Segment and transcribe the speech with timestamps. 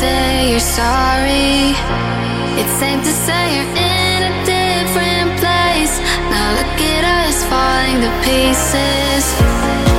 [0.00, 1.76] say you're sorry.
[2.60, 5.94] It's safe to say you're in a different place.
[6.32, 9.89] Now look at us falling to pieces.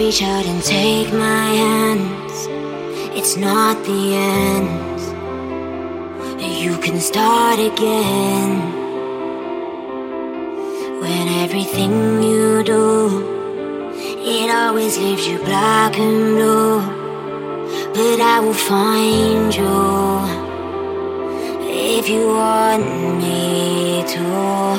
[0.00, 2.46] reach out and take my hands.
[3.18, 5.00] It's not the end.
[6.64, 8.50] You can start again.
[11.02, 11.92] When everything
[12.22, 12.88] you do,
[14.34, 16.80] it always leaves you black and blue.
[17.92, 19.80] But I will find you
[21.98, 22.86] if you want
[23.22, 24.69] me to.